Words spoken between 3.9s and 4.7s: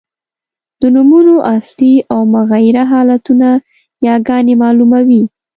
یاګاني